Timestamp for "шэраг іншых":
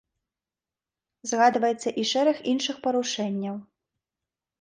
2.11-2.75